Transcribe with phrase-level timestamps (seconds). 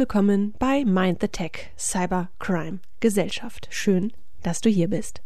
[0.00, 3.68] Willkommen bei Mind the Tech Cybercrime Gesellschaft.
[3.70, 5.20] Schön, dass du hier bist.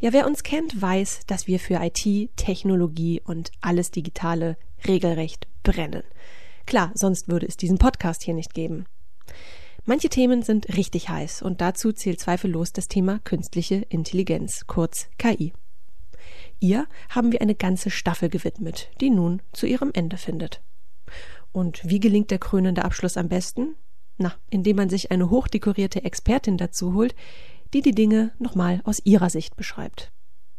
[0.00, 6.02] Ja, wer uns kennt, weiß, dass wir für IT, Technologie und alles Digitale regelrecht brennen.
[6.66, 8.84] Klar, sonst würde es diesen Podcast hier nicht geben.
[9.86, 15.54] Manche Themen sind richtig heiß und dazu zählt zweifellos das Thema künstliche Intelligenz, kurz KI.
[16.58, 20.60] Ihr haben wir eine ganze Staffel gewidmet, die nun zu ihrem Ende findet.
[21.52, 23.74] Und wie gelingt der krönende Abschluss am besten?
[24.18, 27.14] Na, indem man sich eine hochdekorierte Expertin dazu holt,
[27.72, 30.12] die die Dinge nochmal aus ihrer Sicht beschreibt.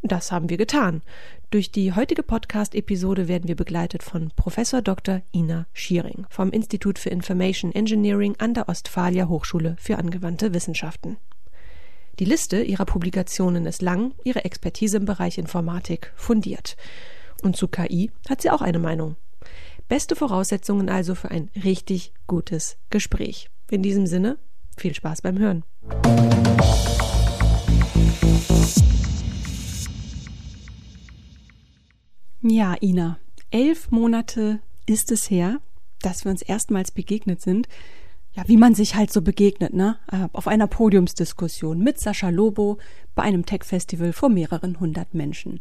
[0.04, 1.04] Das haben wir getan.
[1.52, 5.22] Durch die heutige Podcast-Episode werden wir begleitet von Professor Dr.
[5.32, 11.18] Ina Schiering vom Institut für Information Engineering an der Ostfalia Hochschule für angewandte Wissenschaften.
[12.18, 16.78] Die Liste ihrer Publikationen ist lang, ihre Expertise im Bereich Informatik fundiert.
[17.44, 19.18] Und zu KI hat sie auch eine Meinung.
[19.92, 23.50] Beste Voraussetzungen also für ein richtig gutes Gespräch.
[23.70, 24.38] In diesem Sinne,
[24.78, 25.66] viel Spaß beim Hören.
[32.42, 33.20] Ja, Ina,
[33.50, 35.60] elf Monate ist es her,
[36.00, 37.68] dass wir uns erstmals begegnet sind.
[38.32, 39.98] Ja, wie man sich halt so begegnet, ne?
[40.10, 42.78] Äh, auf einer Podiumsdiskussion mit Sascha Lobo
[43.14, 45.60] bei einem Tech-Festival vor mehreren hundert Menschen.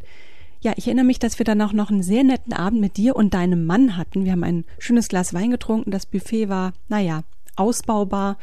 [0.63, 3.33] Ja, ich erinnere mich, dass wir danach noch einen sehr netten Abend mit dir und
[3.33, 4.25] deinem Mann hatten.
[4.25, 5.89] Wir haben ein schönes Glas Wein getrunken.
[5.89, 7.23] Das Buffet war, naja,
[7.55, 8.37] ausbaubar.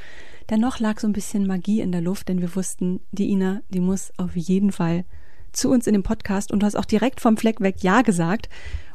[0.50, 3.78] Dennoch lag so ein bisschen Magie in der Luft, denn wir wussten, die Ina, die
[3.78, 5.04] muss auf jeden Fall
[5.52, 8.48] zu uns in den Podcast und du hast auch direkt vom Fleck weg Ja gesagt.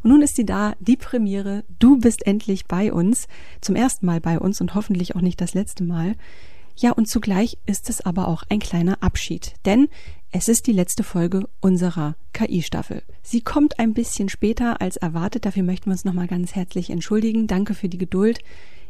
[0.04, 1.64] Und nun ist sie da, die Premiere.
[1.80, 3.30] Du bist endlich bei uns,
[3.62, 6.16] zum ersten Mal bei uns und hoffentlich auch nicht das letzte Mal.
[6.76, 9.88] Ja, und zugleich ist es aber auch ein kleiner Abschied, denn
[10.36, 13.04] es ist die letzte Folge unserer KI-Staffel.
[13.22, 17.46] Sie kommt ein bisschen später als erwartet, dafür möchten wir uns nochmal ganz herzlich entschuldigen.
[17.46, 18.40] Danke für die Geduld.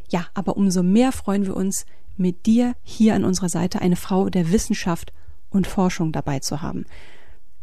[0.09, 4.29] Ja, aber umso mehr freuen wir uns, mit dir hier an unserer Seite eine Frau
[4.29, 5.11] der Wissenschaft
[5.49, 6.85] und Forschung dabei zu haben.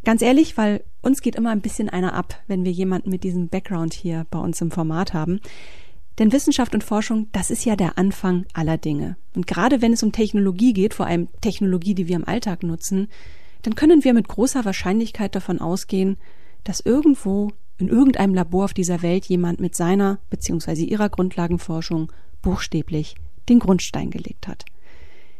[0.03, 3.49] Ganz ehrlich, weil uns geht immer ein bisschen einer ab, wenn wir jemanden mit diesem
[3.49, 5.39] Background hier bei uns im Format haben.
[6.19, 9.17] Denn Wissenschaft und Forschung, das ist ja der Anfang aller Dinge.
[9.33, 13.07] Und gerade wenn es um Technologie geht, vor allem Technologie, die wir im Alltag nutzen,
[13.61, 16.17] dann können wir mit großer Wahrscheinlichkeit davon ausgehen,
[16.63, 20.83] dass irgendwo in irgendeinem Labor auf dieser Welt jemand mit seiner bzw.
[20.83, 22.11] ihrer Grundlagenforschung
[22.41, 23.15] buchstäblich
[23.49, 24.65] den Grundstein gelegt hat.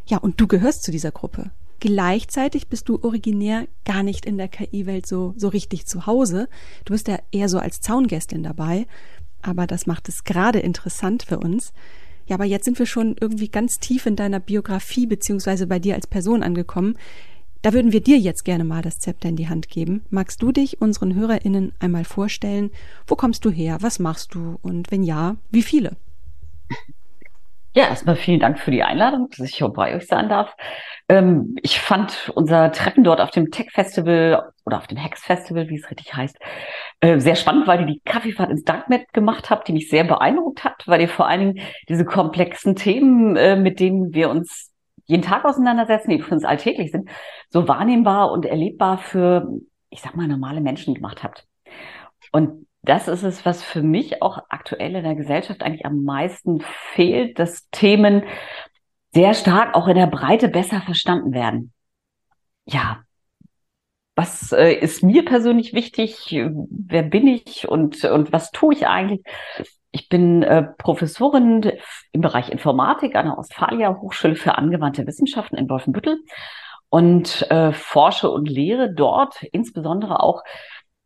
[0.07, 1.51] Ja, und du gehörst zu dieser Gruppe.
[1.79, 6.47] Gleichzeitig bist du originär gar nicht in der KI-Welt so, so richtig zu Hause.
[6.85, 8.85] Du bist ja eher so als Zaungästin dabei.
[9.41, 11.73] Aber das macht es gerade interessant für uns.
[12.27, 15.95] Ja, aber jetzt sind wir schon irgendwie ganz tief in deiner Biografie beziehungsweise bei dir
[15.95, 16.97] als Person angekommen.
[17.61, 20.03] Da würden wir dir jetzt gerne mal das Zepter in die Hand geben.
[20.09, 22.72] Magst du dich unseren HörerInnen einmal vorstellen?
[23.05, 23.77] Wo kommst du her?
[23.81, 24.57] Was machst du?
[24.63, 25.95] Und wenn ja, wie viele?
[27.73, 30.55] Ja, erstmal vielen Dank für die Einladung, dass ich hier bei euch sein darf.
[31.07, 35.69] Ähm, ich fand unser Treffen dort auf dem Tech Festival oder auf dem Hex Festival,
[35.69, 36.38] wie es richtig heißt,
[36.99, 40.66] äh, sehr spannend, weil ihr die Kaffeefahrt ins Darknet gemacht habt, die mich sehr beeindruckt
[40.66, 44.70] hat, weil ihr vor allen Dingen diese komplexen Themen, äh, mit denen wir uns
[45.11, 47.09] jeden Tag auseinandersetzen, die für uns alltäglich sind,
[47.49, 49.45] so wahrnehmbar und erlebbar für,
[49.89, 51.45] ich sag mal, normale Menschen gemacht habt.
[52.31, 56.63] Und das ist es, was für mich auch aktuell in der Gesellschaft eigentlich am meisten
[56.94, 58.23] fehlt, dass Themen
[59.13, 61.73] sehr stark auch in der Breite besser verstanden werden.
[62.66, 63.01] Ja,
[64.16, 66.29] was äh, ist mir persönlich wichtig?
[66.31, 69.23] Wer bin ich und, und was tue ich eigentlich?
[69.91, 71.74] Ich bin äh, Professorin
[72.12, 76.23] im Bereich Informatik an der Ostfalia Hochschule für angewandte Wissenschaften in Wolfenbüttel
[76.90, 79.43] und äh, forsche und lehre dort.
[79.52, 80.43] Insbesondere auch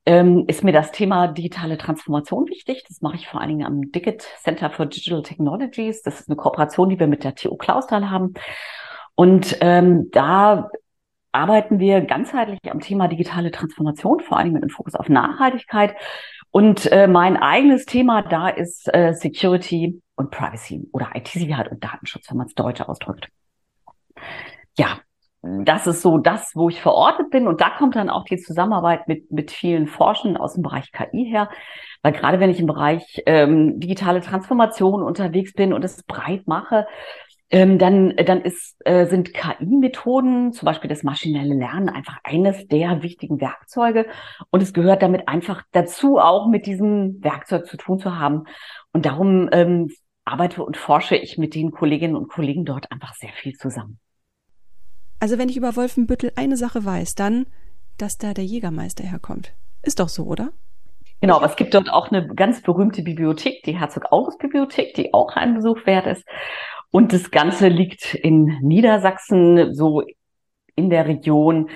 [0.06, 2.84] ähm, ist mir das Thema digitale Transformation wichtig.
[2.88, 6.04] Das mache ich vor allen Dingen am Digit Center for Digital Technologies.
[6.04, 8.36] Das ist eine Kooperation, die wir mit der TU Clausthal haben.
[9.16, 10.70] Und ähm, da
[11.31, 15.96] arbeiten wir ganzheitlich am Thema digitale Transformation, vor allem mit dem Fokus auf Nachhaltigkeit.
[16.56, 22.30] Und äh, mein eigenes Thema da ist äh, Security und Privacy oder IT-Sicherheit und Datenschutz,
[22.30, 23.28] wenn man es deutsch ausdrückt.
[24.78, 25.02] Ja,
[25.42, 27.50] das ist so das, wo ich verortet bin.
[27.50, 31.25] Und da kommt dann auch die Zusammenarbeit mit, mit vielen Forschern aus dem Bereich KI
[31.25, 31.50] her.
[32.04, 36.88] Weil gerade wenn ich im Bereich ähm, digitale Transformation unterwegs bin und es breit mache,
[37.51, 43.03] ähm, dann, dann ist, äh, sind KI-Methoden, zum Beispiel das maschinelle Lernen, einfach eines der
[43.03, 44.07] wichtigen Werkzeuge.
[44.50, 48.45] Und es gehört damit einfach dazu, auch mit diesem Werkzeug zu tun zu haben.
[48.94, 49.92] Und darum ähm,
[50.25, 54.00] arbeite und forsche ich mit den Kolleginnen und Kollegen dort einfach sehr viel zusammen.
[55.19, 57.45] Also wenn ich über Wolfenbüttel eine Sache weiß, dann,
[57.97, 59.53] dass da der Jägermeister herkommt.
[59.83, 60.51] Ist doch so, oder?
[61.21, 65.13] Genau, aber es gibt dort auch eine ganz berühmte Bibliothek, die Herzog August Bibliothek, die
[65.13, 66.24] auch ein Besuch wert ist.
[66.92, 70.04] Und das Ganze liegt in Niedersachsen, so
[70.76, 71.70] in der Region,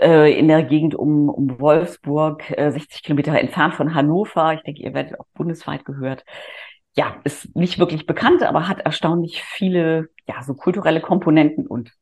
[0.00, 4.54] äh, in der Gegend um, um Wolfsburg, äh, 60 Kilometer entfernt von Hannover.
[4.54, 6.24] Ich denke, ihr werdet auch bundesweit gehört.
[6.94, 11.92] Ja, ist nicht wirklich bekannt, aber hat erstaunlich viele, ja, so kulturelle Komponenten und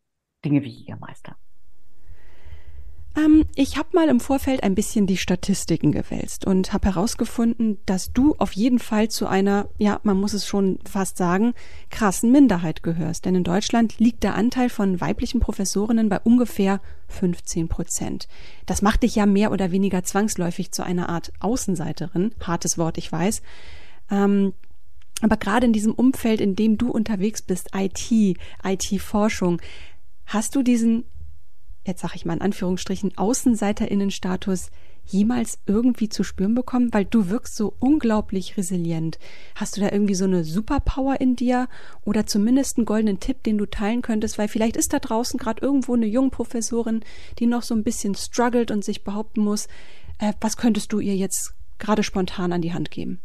[0.44, 1.36] Dinge wie Jägermeister.
[3.18, 8.12] Ähm, ich habe mal im Vorfeld ein bisschen die Statistiken gewälzt und habe herausgefunden, dass
[8.12, 11.54] du auf jeden Fall zu einer, ja, man muss es schon fast sagen,
[11.90, 13.24] krassen Minderheit gehörst.
[13.24, 18.28] Denn in Deutschland liegt der Anteil von weiblichen Professorinnen bei ungefähr 15 Prozent.
[18.66, 22.32] Das macht dich ja mehr oder weniger zwangsläufig zu einer Art Außenseiterin.
[22.40, 23.42] Hartes Wort, ich weiß.
[24.10, 24.52] Ähm,
[25.20, 29.60] aber gerade in diesem Umfeld, in dem du unterwegs bist, IT, IT-Forschung,
[30.26, 31.04] hast du diesen
[31.88, 34.70] jetzt sage ich mal in Anführungsstrichen, Außenseiterinnenstatus
[35.06, 36.92] jemals irgendwie zu spüren bekommen?
[36.92, 39.18] Weil du wirkst so unglaublich resilient.
[39.54, 41.68] Hast du da irgendwie so eine Superpower in dir
[42.04, 44.38] oder zumindest einen goldenen Tipp, den du teilen könntest?
[44.38, 47.00] Weil vielleicht ist da draußen gerade irgendwo eine junge Professorin,
[47.38, 49.66] die noch so ein bisschen struggelt und sich behaupten muss.
[50.18, 53.20] Äh, was könntest du ihr jetzt gerade spontan an die Hand geben?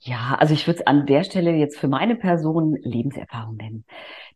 [0.00, 3.84] Ja, also ich würde es an der Stelle jetzt für meine Person Lebenserfahrung nennen.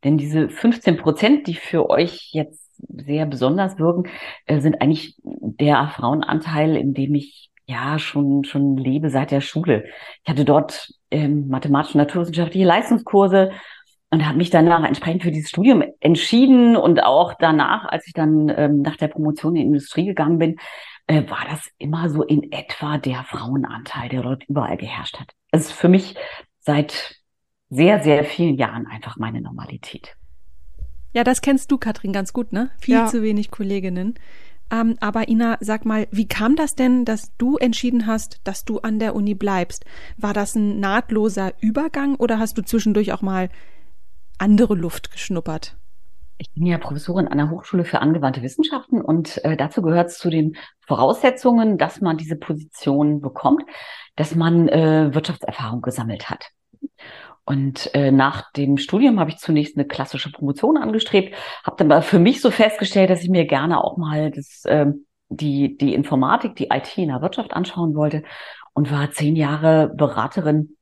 [0.03, 4.11] Denn diese 15 Prozent, die für euch jetzt sehr besonders wirken,
[4.47, 9.85] äh, sind eigentlich der Frauenanteil, in dem ich ja schon schon lebe seit der Schule.
[10.25, 13.53] Ich hatte dort ähm, mathematische naturwissenschaftliche Leistungskurse
[14.11, 18.53] und habe mich danach entsprechend für dieses Studium entschieden und auch danach, als ich dann
[18.57, 20.57] ähm, nach der Promotion in die Industrie gegangen bin,
[21.07, 25.33] äh, war das immer so in etwa der Frauenanteil, der dort überall geherrscht hat.
[25.53, 26.17] Es ist für mich
[26.59, 27.21] seit
[27.69, 30.17] sehr, sehr vielen Jahren einfach meine Normalität.
[31.13, 32.71] Ja, das kennst du, Katrin, ganz gut, ne?
[32.79, 33.07] Viel ja.
[33.07, 34.15] zu wenig Kolleginnen.
[34.71, 38.79] Ähm, aber Ina, sag mal, wie kam das denn, dass du entschieden hast, dass du
[38.79, 39.85] an der Uni bleibst?
[40.17, 43.49] War das ein nahtloser Übergang oder hast du zwischendurch auch mal
[44.39, 45.77] andere Luft geschnuppert?
[46.39, 50.19] Ich bin ja Professorin an der Hochschule für angewandte Wissenschaften und äh, dazu gehört es
[50.19, 50.57] zu den
[50.87, 53.65] Voraussetzungen, dass man diese Position bekommt,
[54.17, 56.47] dass man äh, Wirtschaftserfahrung gesammelt hat.
[57.45, 61.35] Und äh, nach dem Studium habe ich zunächst eine klassische Promotion angestrebt,
[61.65, 64.87] habe dann aber für mich so festgestellt, dass ich mir gerne auch mal das, äh,
[65.29, 68.23] die, die Informatik, die IT in der Wirtschaft anschauen wollte
[68.73, 70.77] und war zehn Jahre Beraterin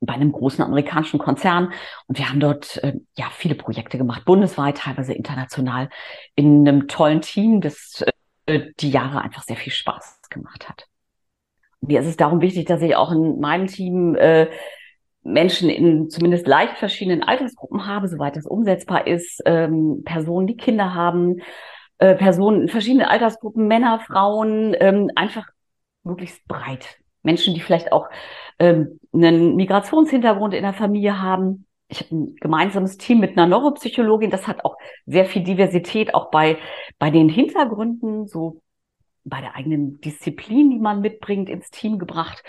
[0.00, 1.72] bei einem großen amerikanischen Konzern
[2.06, 5.90] und wir haben dort äh, ja viele Projekte gemacht, bundesweit, teilweise international,
[6.34, 8.02] in einem tollen Team, das
[8.46, 10.86] äh, die Jahre einfach sehr viel Spaß gemacht hat.
[11.82, 14.48] Mir ist es darum wichtig, dass ich auch in meinem Team äh,
[15.22, 20.94] Menschen in zumindest leicht verschiedenen Altersgruppen habe, soweit das umsetzbar ist, ähm, Personen, die Kinder
[20.94, 21.40] haben,
[21.98, 25.46] äh, Personen in verschiedenen Altersgruppen, Männer, Frauen, ähm, einfach
[26.02, 26.98] möglichst breit.
[27.22, 28.08] Menschen, die vielleicht auch
[28.58, 31.66] ähm, einen Migrationshintergrund in der Familie haben.
[31.88, 34.30] Ich habe ein gemeinsames Team mit einer Neuropsychologin.
[34.30, 36.56] Das hat auch sehr viel Diversität, auch bei,
[36.98, 38.62] bei den Hintergründen, so
[39.30, 42.42] bei der eigenen Disziplin, die man mitbringt, ins Team gebracht.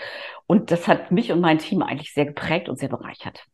[0.46, 3.46] Und das hat mich und mein Team eigentlich sehr geprägt und sehr bereichert.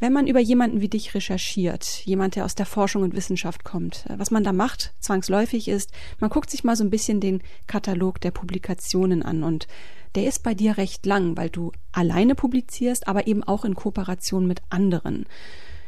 [0.00, 4.06] Wenn man über jemanden wie dich recherchiert, jemand, der aus der Forschung und Wissenschaft kommt,
[4.08, 7.42] äh, was man da macht, zwangsläufig ist, man guckt sich mal so ein bisschen den
[7.66, 9.68] Katalog der Publikationen an und
[10.14, 14.46] der ist bei dir recht lang, weil du alleine publizierst, aber eben auch in Kooperation
[14.46, 15.26] mit anderen.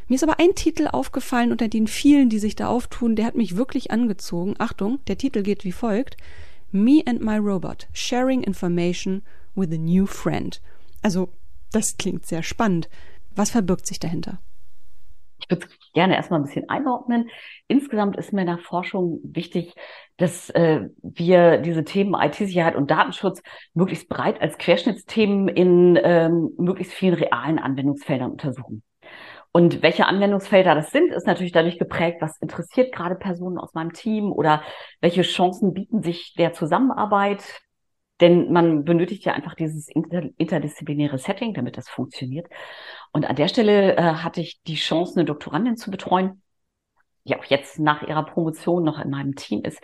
[0.09, 3.35] Mir ist aber ein Titel aufgefallen unter den vielen, die sich da auftun, der hat
[3.35, 4.55] mich wirklich angezogen.
[4.59, 6.17] Achtung, der Titel geht wie folgt.
[6.71, 9.23] Me and my robot, sharing information
[9.55, 10.61] with a new friend.
[11.03, 11.29] Also,
[11.73, 12.89] das klingt sehr spannend.
[13.35, 14.41] Was verbirgt sich dahinter?
[15.39, 17.29] Ich würde gerne erstmal ein bisschen einordnen.
[17.67, 19.75] Insgesamt ist mir der Forschung wichtig,
[20.17, 23.43] dass äh, wir diese Themen IT-Sicherheit und Datenschutz
[23.75, 28.83] möglichst breit als Querschnittsthemen in ähm, möglichst vielen realen Anwendungsfeldern untersuchen.
[29.53, 33.93] Und welche Anwendungsfelder das sind, ist natürlich dadurch geprägt, was interessiert gerade Personen aus meinem
[33.93, 34.63] Team oder
[35.01, 37.61] welche Chancen bieten sich der Zusammenarbeit.
[38.21, 42.47] Denn man benötigt ja einfach dieses inter interdisziplinäre Setting, damit das funktioniert.
[43.13, 46.42] Und an der Stelle äh, hatte ich die Chance, eine Doktorandin zu betreuen,
[47.25, 49.81] die auch jetzt nach ihrer Promotion noch in meinem Team ist,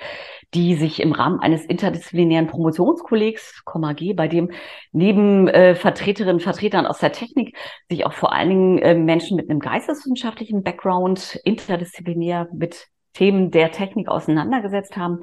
[0.55, 3.63] die sich im Rahmen eines interdisziplinären Promotionskollegs,
[3.97, 4.51] G, bei dem
[4.93, 7.57] neben äh, Vertreterinnen und Vertretern aus der Technik
[7.89, 13.73] sich auch vor allen Dingen äh, Menschen mit einem geisteswissenschaftlichen Background interdisziplinär mit Themen der
[13.73, 15.21] Technik auseinandergesetzt haben.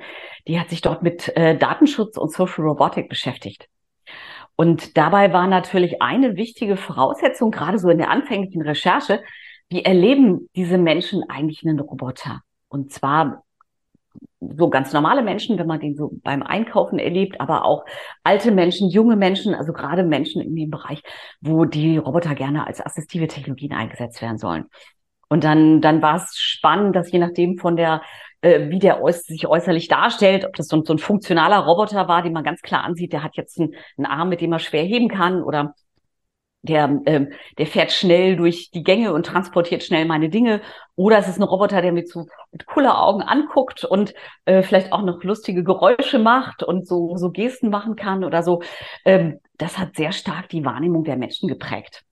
[0.48, 3.68] Die hat sich dort mit äh, Datenschutz und Social Robotic beschäftigt.
[4.56, 9.22] Und dabei war natürlich eine wichtige Voraussetzung, gerade so in der anfänglichen Recherche,
[9.70, 12.42] wie erleben diese Menschen eigentlich einen Roboter?
[12.68, 13.44] Und zwar
[14.40, 17.86] so ganz normale Menschen, wenn man den so beim Einkaufen erlebt, aber auch
[18.24, 21.02] alte Menschen, junge Menschen, also gerade Menschen in dem Bereich,
[21.42, 24.66] wo die Roboter gerne als assistive Technologien eingesetzt werden sollen.
[25.28, 28.02] Und dann, dann war es spannend, dass je nachdem von der,
[28.42, 32.22] äh, wie der äuß sich äußerlich darstellt, ob das so, so, ein funktionaler Roboter war,
[32.22, 34.84] den man ganz klar ansieht, der hat jetzt einen, einen Arm, mit dem er schwer
[34.84, 35.74] heben kann oder
[36.66, 40.62] der, ähm, der fährt schnell durch die Gänge und transportiert schnell meine Dinge.
[40.96, 44.14] Oder es ist ein Roboter, der mich so mit cooler Augen anguckt und
[44.46, 48.62] äh, vielleicht auch noch lustige Geräusche macht und so, so Gesten machen kann oder so.
[49.06, 52.04] Ähm, das hat sehr stark die Wahrnehmung der Menschen geprägt.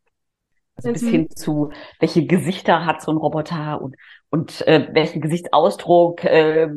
[0.75, 0.93] Also mhm.
[0.93, 3.95] bis hin zu, welche Gesichter hat so ein Roboter und,
[4.29, 6.69] und äh, welchen Gesichtsausdruck äh,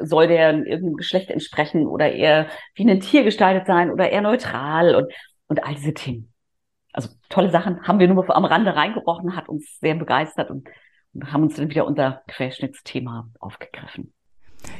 [0.00, 4.94] soll der irgendeinem Geschlecht entsprechen oder eher wie ein Tier gestaltet sein oder eher neutral
[4.94, 5.12] und,
[5.48, 6.29] und all diese Themen
[6.92, 10.68] also tolle Sachen haben wir nur am Rande reingebrochen, hat uns sehr begeistert und,
[11.12, 14.12] und haben uns dann wieder unser Querschnittsthema aufgegriffen.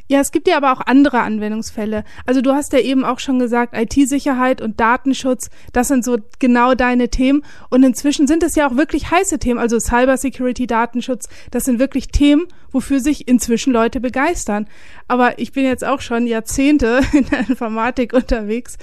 [0.07, 2.03] Ja, es gibt ja aber auch andere Anwendungsfälle.
[2.25, 6.75] Also du hast ja eben auch schon gesagt, IT-Sicherheit und Datenschutz, das sind so genau
[6.75, 7.43] deine Themen.
[7.69, 9.59] Und inzwischen sind es ja auch wirklich heiße Themen.
[9.59, 14.67] Also Cybersecurity, Datenschutz, das sind wirklich Themen, wofür sich inzwischen Leute begeistern.
[15.07, 18.77] Aber ich bin jetzt auch schon Jahrzehnte in der Informatik unterwegs.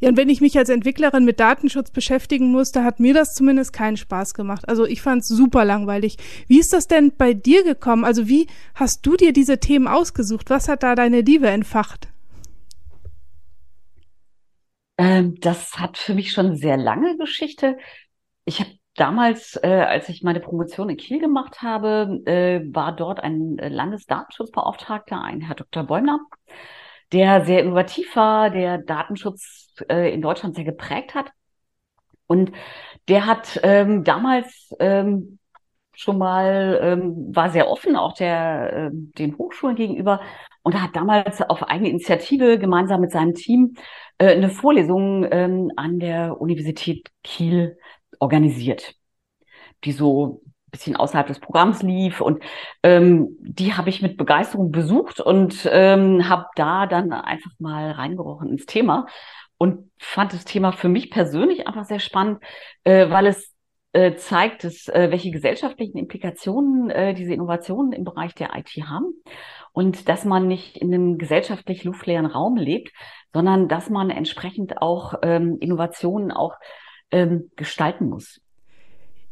[0.00, 3.72] Ja, und wenn ich mich als Entwicklerin mit Datenschutz beschäftigen musste, hat mir das zumindest
[3.72, 4.68] keinen Spaß gemacht.
[4.68, 6.16] Also ich fand es super langweilig.
[6.46, 8.04] Wie ist das denn bei dir gekommen?
[8.04, 10.39] Also wie hast du dir diese Themen ausgesucht?
[10.48, 12.08] Was hat da deine Liebe entfacht?
[14.98, 17.78] Ähm, das hat für mich schon sehr lange Geschichte.
[18.44, 23.20] Ich habe damals, äh, als ich meine Promotion in Kiel gemacht habe, äh, war dort
[23.20, 25.84] ein äh, Landesdatenschutzbeauftragter, ein Herr Dr.
[25.84, 26.18] Bäumler,
[27.12, 31.30] der sehr innovativ war, der Datenschutz äh, in Deutschland sehr geprägt hat.
[32.26, 32.52] Und
[33.08, 35.39] der hat ähm, damals ähm,
[36.00, 40.20] schon mal, ähm, war sehr offen, auch der, äh, den Hochschulen gegenüber
[40.62, 43.74] und hat damals auf eigene Initiative gemeinsam mit seinem Team
[44.18, 47.76] äh, eine Vorlesung ähm, an der Universität Kiel
[48.18, 48.94] organisiert,
[49.84, 52.42] die so ein bisschen außerhalb des Programms lief und
[52.82, 58.50] ähm, die habe ich mit Begeisterung besucht und ähm, habe da dann einfach mal reingerochen
[58.50, 59.06] ins Thema
[59.58, 62.42] und fand das Thema für mich persönlich einfach sehr spannend,
[62.84, 63.49] äh, weil es
[63.92, 69.12] äh, zeigt, dass, äh, welche gesellschaftlichen Implikationen äh, diese Innovationen im Bereich der IT haben
[69.72, 72.92] und dass man nicht in einem gesellschaftlich luftleeren Raum lebt,
[73.32, 76.54] sondern dass man entsprechend auch ähm, Innovationen auch
[77.10, 78.40] ähm, gestalten muss.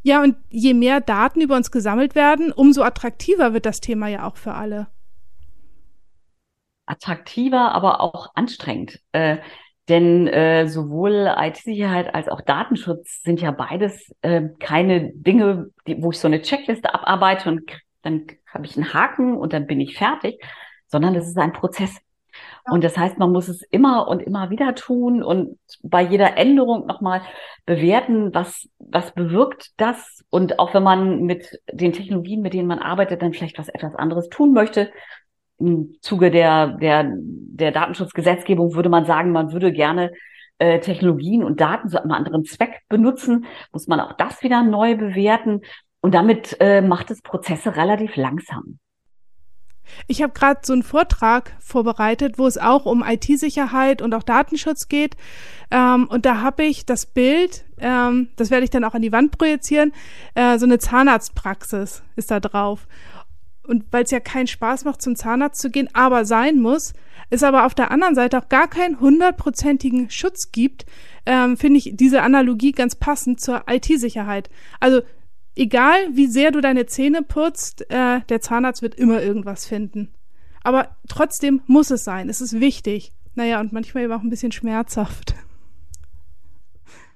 [0.02, 4.26] Ja, und je mehr Daten über uns gesammelt werden, umso attraktiver wird das Thema ja
[4.26, 4.88] auch für alle.
[6.86, 9.00] Attraktiver, aber auch anstrengend.
[9.12, 9.38] Äh,
[9.88, 16.10] denn äh, sowohl IT-Sicherheit als auch Datenschutz sind ja beides äh, keine Dinge, die, wo
[16.10, 17.62] ich so eine Checkliste abarbeite und
[18.02, 20.42] dann habe ich einen Haken und dann bin ich fertig,
[20.86, 21.96] sondern es ist ein Prozess.
[22.70, 26.86] Und das heißt, man muss es immer und immer wieder tun und bei jeder Änderung
[26.86, 27.22] nochmal
[27.66, 30.24] bewerten, was, was bewirkt das.
[30.30, 33.94] Und auch wenn man mit den Technologien, mit denen man arbeitet, dann vielleicht was etwas
[33.94, 34.90] anderes tun möchte.
[35.58, 40.12] Im Zuge der, der, der Datenschutzgesetzgebung würde man sagen, man würde gerne
[40.58, 44.96] äh, Technologien und Daten zu einem anderen Zweck benutzen, muss man auch das wieder neu
[44.96, 45.62] bewerten.
[46.00, 48.78] Und damit äh, macht es Prozesse relativ langsam.
[50.06, 54.88] Ich habe gerade so einen Vortrag vorbereitet, wo es auch um IT-Sicherheit und auch Datenschutz
[54.88, 55.16] geht.
[55.70, 59.12] Ähm, und da habe ich das Bild, ähm, das werde ich dann auch an die
[59.12, 59.92] Wand projizieren,
[60.34, 62.86] äh, so eine Zahnarztpraxis ist da drauf.
[63.68, 66.94] Und weil es ja keinen Spaß macht, zum Zahnarzt zu gehen, aber sein muss,
[67.30, 70.86] es aber auf der anderen Seite auch gar keinen hundertprozentigen Schutz gibt,
[71.26, 74.48] ähm, finde ich diese Analogie ganz passend zur IT-Sicherheit.
[74.80, 75.02] Also
[75.54, 80.14] egal wie sehr du deine Zähne putzt, äh, der Zahnarzt wird immer irgendwas finden.
[80.62, 82.28] Aber trotzdem muss es sein.
[82.28, 83.12] Es ist wichtig.
[83.34, 85.34] Naja, und manchmal eben auch ein bisschen schmerzhaft.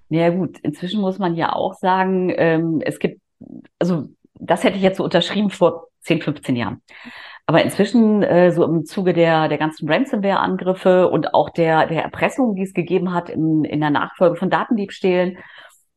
[0.08, 3.20] Ja gut, inzwischen muss man ja auch sagen, ähm, es gibt,
[3.78, 6.82] also das hätte ich jetzt so unterschrieben vor 10, 15 Jahren.
[7.46, 12.54] Aber inzwischen, äh, so im Zuge der, der ganzen Ransomware-Angriffe und auch der, der Erpressung,
[12.54, 15.38] die es gegeben hat in, in der Nachfolge von Datendiebstählen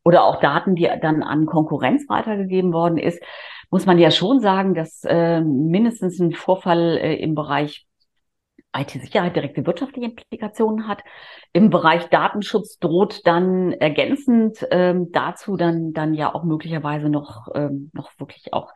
[0.03, 3.21] oder auch Daten, die dann an Konkurrenz weitergegeben worden ist,
[3.69, 7.85] muss man ja schon sagen, dass äh, mindestens ein Vorfall äh, im Bereich
[8.75, 11.03] IT-Sicherheit direkte wirtschaftliche Implikationen hat.
[11.53, 17.89] Im Bereich Datenschutz droht dann ergänzend ähm, dazu dann dann ja auch möglicherweise noch ähm,
[17.94, 18.74] noch wirklich auch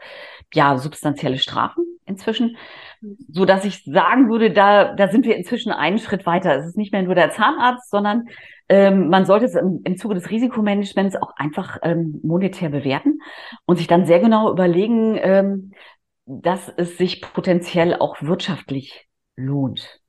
[0.54, 2.58] ja substanzielle Strafen inzwischen,
[3.28, 6.56] so dass ich sagen würde, da da sind wir inzwischen einen Schritt weiter.
[6.56, 8.26] Es ist nicht mehr nur der Zahnarzt, sondern
[8.70, 13.20] ähm, man sollte es im, im Zuge des Risikomanagements auch einfach ähm, monetär bewerten
[13.66, 15.72] und sich dann sehr genau überlegen, ähm,
[16.26, 19.09] dass es sich potenziell auch wirtschaftlich
[19.40, 20.02] lohnt.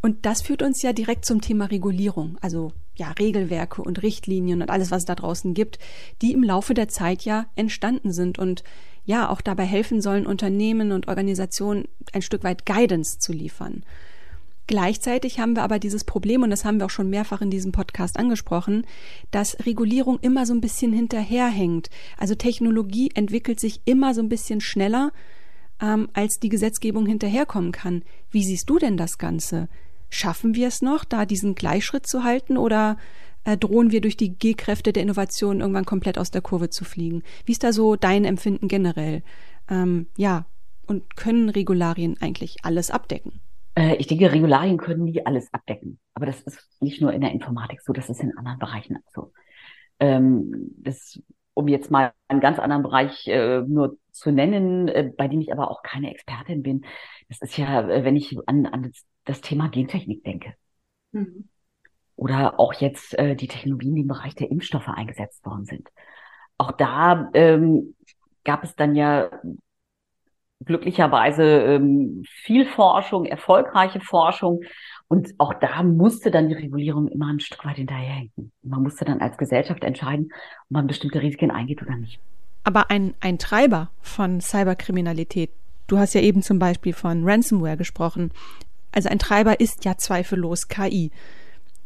[0.00, 4.70] Und das führt uns ja direkt zum Thema Regulierung, also ja, Regelwerke und Richtlinien und
[4.70, 5.78] alles, was es da draußen gibt,
[6.20, 8.64] die im Laufe der Zeit ja entstanden sind und
[9.04, 13.84] ja auch dabei helfen sollen, Unternehmen und Organisationen ein Stück weit Guidance zu liefern.
[14.66, 17.72] Gleichzeitig haben wir aber dieses Problem, und das haben wir auch schon mehrfach in diesem
[17.72, 18.86] Podcast angesprochen,
[19.30, 21.90] dass Regulierung immer so ein bisschen hinterherhängt.
[22.16, 25.12] Also Technologie entwickelt sich immer so ein bisschen schneller,
[25.80, 28.02] ähm, als die Gesetzgebung hinterherkommen kann.
[28.30, 29.68] Wie siehst du denn das Ganze?
[30.10, 32.96] Schaffen wir es noch, da diesen Gleichschritt zu halten oder
[33.44, 37.22] äh, drohen wir durch die G-Kräfte der Innovation irgendwann komplett aus der Kurve zu fliegen?
[37.44, 39.22] Wie ist da so dein Empfinden generell?
[39.68, 40.46] Ähm, ja,
[40.86, 43.40] und können Regularien eigentlich alles abdecken?
[43.74, 45.98] Äh, ich denke, Regularien können nie alles abdecken.
[46.14, 49.32] Aber das ist nicht nur in der Informatik so, das ist in anderen Bereichen so.
[49.98, 51.20] Ähm, das,
[51.54, 55.52] um jetzt mal einen ganz anderen Bereich äh, nur zu nennen, äh, bei dem ich
[55.52, 56.84] aber auch keine Expertin bin.
[57.28, 58.92] Das ist ja, äh, wenn ich an, an
[59.24, 60.54] das Thema Gentechnik denke.
[61.12, 61.48] Mhm.
[62.16, 65.88] Oder auch jetzt äh, die Technologien, die im Bereich der Impfstoffe eingesetzt worden sind.
[66.58, 67.96] Auch da ähm,
[68.44, 69.30] gab es dann ja
[70.64, 74.60] glücklicherweise ähm, viel Forschung, erfolgreiche Forschung.
[75.08, 78.52] Und auch da musste dann die Regulierung immer ein Stück weit hinterherhängen.
[78.62, 80.32] Man musste dann als Gesellschaft entscheiden,
[80.64, 82.20] ob man bestimmte Risiken eingeht oder nicht.
[82.64, 85.50] Aber ein, ein Treiber von Cyberkriminalität,
[85.86, 88.30] du hast ja eben zum Beispiel von Ransomware gesprochen,
[88.92, 91.10] also ein Treiber ist ja zweifellos KI.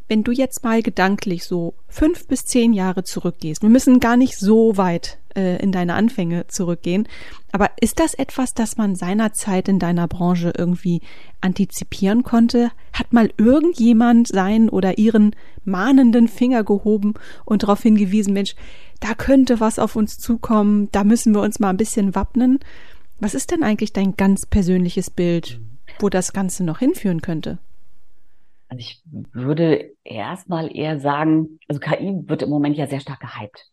[0.08, 4.38] Wenn du jetzt mal gedanklich so fünf bis zehn Jahre zurückgehst, wir müssen gar nicht
[4.38, 7.08] so weit äh, in deine Anfänge zurückgehen,
[7.50, 11.00] aber ist das etwas, das man seinerzeit in deiner Branche irgendwie
[11.40, 12.70] antizipieren konnte?
[12.92, 15.34] Hat mal irgendjemand seinen oder ihren
[15.64, 18.54] mahnenden Finger gehoben und darauf hingewiesen, Mensch,
[19.00, 22.58] da könnte was auf uns zukommen, da müssen wir uns mal ein bisschen wappnen?
[23.18, 25.60] Was ist denn eigentlich dein ganz persönliches Bild
[25.98, 27.58] wo das Ganze noch hinführen könnte?
[28.68, 33.70] Also ich würde erstmal eher sagen, also KI wird im Moment ja sehr stark gehypt.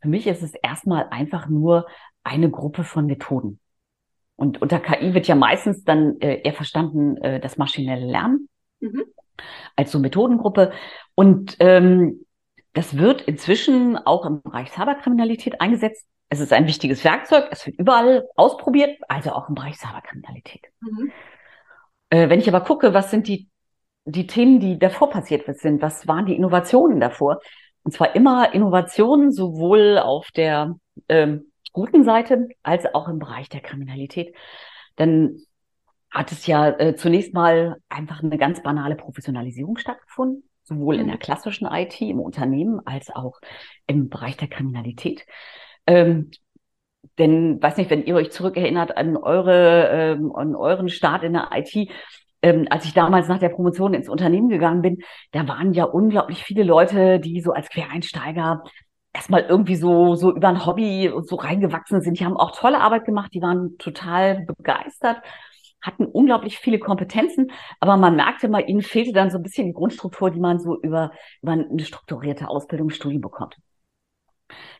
[0.00, 1.86] Für mich ist es erstmal einfach nur
[2.22, 3.58] eine Gruppe von Methoden.
[4.36, 9.02] Und unter KI wird ja meistens dann äh, eher verstanden äh, das maschinelle Lernen mhm.
[9.74, 10.72] als so Methodengruppe.
[11.16, 12.24] Und ähm,
[12.78, 16.06] das wird inzwischen auch im Bereich Cyberkriminalität eingesetzt.
[16.28, 20.62] Es ist ein wichtiges Werkzeug, es wird überall ausprobiert, also auch im Bereich Cyberkriminalität.
[20.80, 21.10] Mhm.
[22.10, 23.48] Äh, wenn ich aber gucke, was sind die,
[24.04, 27.40] die Themen, die davor passiert sind, was waren die Innovationen davor?
[27.82, 30.76] Und zwar immer Innovationen sowohl auf der
[31.08, 34.36] ähm, guten Seite als auch im Bereich der Kriminalität.
[34.94, 35.40] Dann
[36.10, 41.16] hat es ja äh, zunächst mal einfach eine ganz banale Professionalisierung stattgefunden, sowohl in der
[41.16, 41.20] mhm.
[41.20, 43.40] klassischen IT im Unternehmen als auch
[43.86, 45.26] im Bereich der Kriminalität.
[45.86, 46.30] Ähm,
[47.18, 51.48] denn, weiß nicht, wenn ihr euch zurückerinnert an eure, ähm, an euren Start in der
[51.52, 51.90] IT,
[52.42, 54.98] ähm, als ich damals nach der Promotion ins Unternehmen gegangen bin,
[55.32, 58.62] da waren ja unglaublich viele Leute, die so als Quereinsteiger
[59.12, 62.20] erstmal irgendwie so, so über ein Hobby so reingewachsen sind.
[62.20, 65.22] Die haben auch tolle Arbeit gemacht, die waren total begeistert,
[65.80, 69.72] hatten unglaublich viele Kompetenzen, aber man merkte mal, ihnen fehlte dann so ein bisschen die
[69.72, 71.12] Grundstruktur, die man so über,
[71.42, 73.56] über eine strukturierte Ausbildung, Studium bekommt.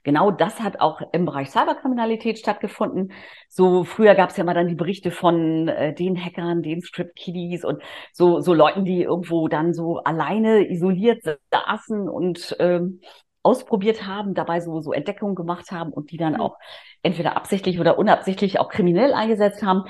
[0.03, 3.13] Genau das hat auch im Bereich Cyberkriminalität stattgefunden.
[3.49, 7.65] So früher gab es ja mal dann die Berichte von äh, den Hackern, den Strip-Kiddies
[7.65, 7.83] und
[8.13, 13.01] so, so Leuten, die irgendwo dann so alleine isoliert saßen und ähm,
[13.43, 16.41] ausprobiert haben, dabei so, so Entdeckungen gemacht haben und die dann mhm.
[16.41, 16.57] auch
[17.03, 19.85] entweder absichtlich oder unabsichtlich auch kriminell eingesetzt haben.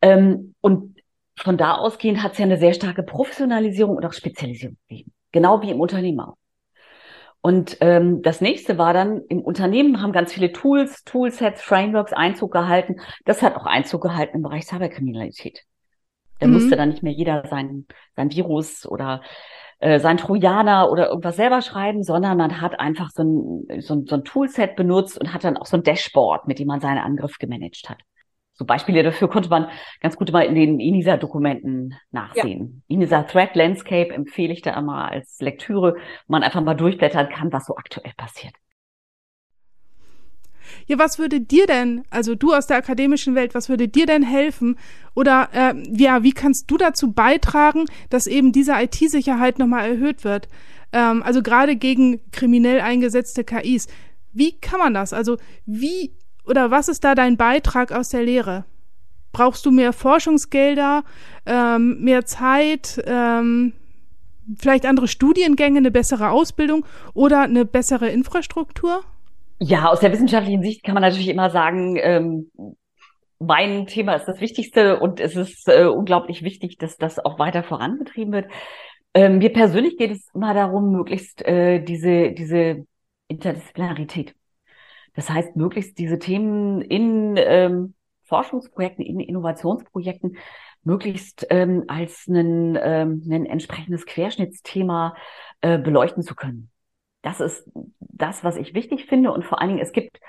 [0.00, 0.96] Ähm, und
[1.38, 5.12] von da ausgehend hat es ja eine sehr starke Professionalisierung und auch Spezialisierung gegeben.
[5.32, 6.36] Genau wie im Unternehmen auch.
[7.42, 12.52] Und ähm, das nächste war dann, im Unternehmen haben ganz viele Tools, Toolsets, Frameworks Einzug
[12.52, 12.96] gehalten.
[13.24, 15.62] Das hat auch Einzug gehalten im Bereich Cyberkriminalität.
[16.40, 16.54] Da mhm.
[16.54, 19.22] musste dann nicht mehr jeder sein, sein Virus oder
[19.78, 24.06] äh, sein Trojaner oder irgendwas selber schreiben, sondern man hat einfach so ein, so, ein,
[24.06, 26.98] so ein Toolset benutzt und hat dann auch so ein Dashboard, mit dem man seinen
[26.98, 27.98] Angriff gemanagt hat
[28.56, 29.68] so Beispiele dafür konnte man
[30.00, 32.82] ganz gut mal in den INISA-Dokumenten nachsehen.
[32.88, 32.96] Ja.
[32.96, 37.52] INISA Threat Landscape empfehle ich da immer als Lektüre, wo man einfach mal durchblättern kann,
[37.52, 38.54] was so aktuell passiert.
[40.86, 44.22] Ja, was würde dir denn, also du aus der akademischen Welt, was würde dir denn
[44.22, 44.78] helfen?
[45.14, 50.48] Oder äh, ja, wie kannst du dazu beitragen, dass eben diese IT-Sicherheit nochmal erhöht wird?
[50.92, 53.86] Ähm, also gerade gegen kriminell eingesetzte KIs.
[54.32, 55.12] Wie kann man das?
[55.12, 56.12] Also wie
[56.46, 58.64] oder was ist da dein Beitrag aus der Lehre?
[59.32, 61.04] Brauchst du mehr Forschungsgelder,
[61.44, 63.74] ähm, mehr Zeit, ähm,
[64.58, 69.02] vielleicht andere Studiengänge, eine bessere Ausbildung oder eine bessere Infrastruktur?
[69.58, 72.50] Ja, aus der wissenschaftlichen Sicht kann man natürlich immer sagen, ähm,
[73.38, 77.62] mein Thema ist das Wichtigste und es ist äh, unglaublich wichtig, dass das auch weiter
[77.62, 78.50] voranbetrieben wird.
[79.14, 82.86] Ähm, mir persönlich geht es immer darum, möglichst äh, diese, diese
[83.28, 84.34] Interdisziplinarität.
[85.16, 90.36] Das heißt, möglichst diese Themen in ähm, Forschungsprojekten, in Innovationsprojekten
[90.84, 95.16] möglichst ähm, als ein, ähm, ein entsprechendes Querschnittsthema
[95.60, 96.70] äh, beleuchten zu können.
[97.22, 99.32] Das ist das, was ich wichtig finde.
[99.32, 100.20] Und vor allen Dingen, es gibt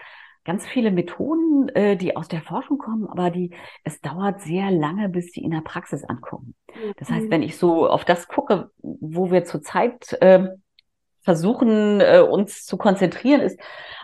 [0.46, 3.52] ganz viele Methoden, äh, die aus der Forschung kommen, aber die,
[3.84, 6.56] es dauert sehr lange, bis die in der Praxis ankommen.
[6.98, 7.32] Das heißt, mhm.
[7.32, 10.48] wenn ich so auf das gucke, wo wir zurzeit äh,
[11.28, 13.60] versuchen, äh, uns zu konzentrieren, ist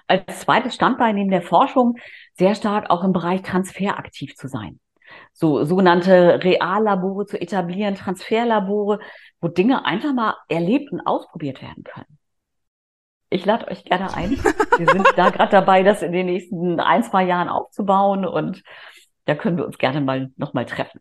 [0.07, 1.95] als zweites Standbein neben der Forschung
[2.33, 4.81] sehr stark auch im Bereich Transfer aktiv zu sein.
[5.31, 8.99] So sogenannte Reallabore zu etablieren, Transferlabore,
[9.39, 12.17] wo Dinge einfach mal erlebt und ausprobiert werden können.
[13.29, 14.31] Ich lade euch gerne ein.
[14.77, 18.63] Wir sind da gerade dabei, das in den nächsten ein, zwei Jahren aufzubauen und
[19.23, 20.99] da können wir uns gerne mal nochmal treffen.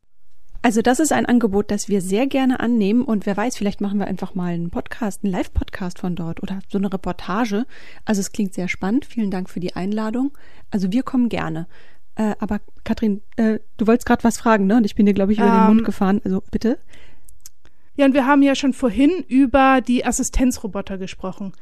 [0.64, 3.98] Also das ist ein Angebot, das wir sehr gerne annehmen und wer weiß, vielleicht machen
[3.98, 7.66] wir einfach mal einen Podcast, einen Live-Podcast von dort oder so eine Reportage.
[8.04, 9.04] Also es klingt sehr spannend.
[9.04, 10.30] Vielen Dank für die Einladung.
[10.70, 11.66] Also wir kommen gerne.
[12.14, 14.76] Äh, aber Katrin, äh, du wolltest gerade was fragen, ne?
[14.76, 16.20] Und ich bin dir, glaube ich, über um, den Mund ähm, gefahren.
[16.24, 16.78] Also bitte.
[17.96, 21.52] Ja, und wir haben ja schon vorhin über die Assistenzroboter gesprochen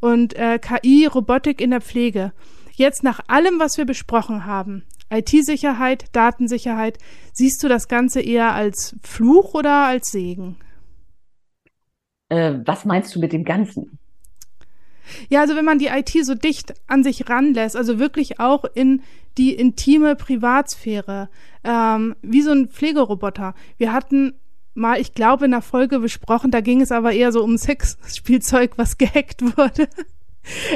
[0.00, 2.32] und äh, KI, Robotik in der Pflege.
[2.74, 6.98] Jetzt nach allem, was wir besprochen haben, IT-Sicherheit, Datensicherheit,
[7.32, 10.56] siehst du das Ganze eher als Fluch oder als Segen?
[12.28, 13.98] Äh, was meinst du mit dem Ganzen?
[15.28, 19.02] Ja, also wenn man die IT so dicht an sich ranlässt, also wirklich auch in
[19.38, 21.28] die intime Privatsphäre,
[21.64, 23.54] ähm, wie so ein Pflegeroboter.
[23.76, 24.34] Wir hatten
[24.74, 28.72] mal, ich glaube, in der Folge besprochen, da ging es aber eher so um Sexspielzeug,
[28.76, 29.88] was gehackt wurde.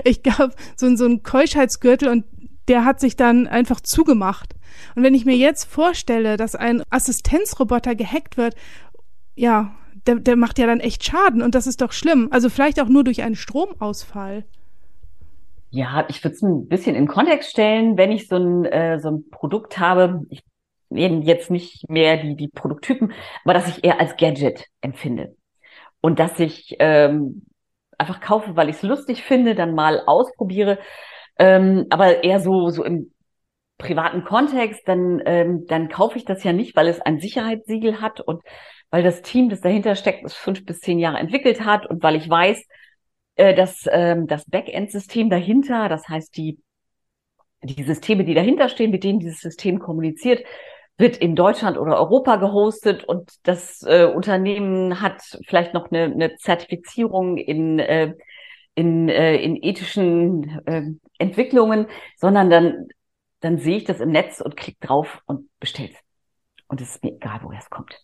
[0.04, 2.24] Ich glaube, so, so ein Keuschheitsgürtel und
[2.68, 4.54] der hat sich dann einfach zugemacht.
[4.94, 8.54] Und wenn ich mir jetzt vorstelle, dass ein Assistenzroboter gehackt wird,
[9.36, 9.74] ja,
[10.06, 12.28] der, der macht ja dann echt Schaden und das ist doch schlimm.
[12.30, 14.44] Also vielleicht auch nur durch einen Stromausfall.
[15.70, 19.10] Ja, ich würde es ein bisschen in Kontext stellen, wenn ich so ein, äh, so
[19.10, 20.42] ein Produkt habe, ich
[20.88, 23.12] nehme jetzt nicht mehr die, die Produkttypen,
[23.44, 25.36] aber dass ich eher als Gadget empfinde.
[26.00, 27.46] Und dass ich ähm,
[27.98, 30.78] einfach kaufe, weil ich es lustig finde, dann mal ausprobiere
[31.38, 33.12] ähm, aber eher so, so im
[33.78, 38.20] privaten Kontext, dann, ähm, dann kaufe ich das ja nicht, weil es ein Sicherheitssiegel hat
[38.20, 38.42] und
[38.90, 42.16] weil das Team, das dahinter steckt, es fünf bis zehn Jahre entwickelt hat und weil
[42.16, 42.64] ich weiß,
[43.36, 46.60] äh, dass ähm, das Backend-System dahinter, das heißt die,
[47.62, 50.44] die Systeme, die dahinter stehen, mit denen dieses System kommuniziert,
[50.96, 56.36] wird in Deutschland oder Europa gehostet und das äh, Unternehmen hat vielleicht noch eine, eine
[56.36, 58.14] Zertifizierung in äh,
[58.74, 60.82] in, äh, in ethischen äh,
[61.18, 62.88] Entwicklungen, sondern dann,
[63.40, 65.90] dann sehe ich das im Netz und klicke drauf und bestelle
[66.68, 68.00] Und es ist mir egal, woher es kommt.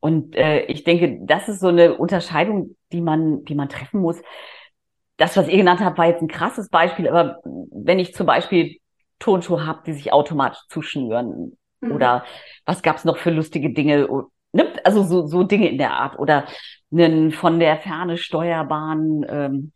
[0.00, 4.20] Und äh, ich denke, das ist so eine Unterscheidung, die man, die man treffen muss.
[5.16, 8.78] Das, was ihr genannt habt, war jetzt ein krasses Beispiel, aber wenn ich zum Beispiel
[9.18, 11.92] Tonschuhe habe, die sich automatisch zuschnüren, mhm.
[11.92, 12.24] oder
[12.66, 14.08] was gab's noch für lustige Dinge,
[14.52, 14.72] ne?
[14.84, 16.46] also so, so Dinge in der Art, oder
[16.94, 19.72] einen von der Ferne steuerbaren ähm,